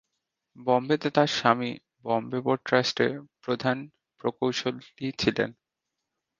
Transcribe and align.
বোম্বেতে 0.57 1.09
তার 1.15 1.29
স্বামী 1.37 1.71
বোম্বে 2.05 2.39
পোর্ট 2.45 2.61
ট্রাস্টের 2.65 3.11
প্রধান 3.43 3.77
প্রকৌশলী 4.21 5.07
ছিলেন। 5.19 5.49